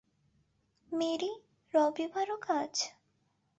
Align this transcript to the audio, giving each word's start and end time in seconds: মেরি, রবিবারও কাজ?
মেরি, 0.91 1.31
রবিবারও 1.73 2.37
কাজ? 2.47 2.71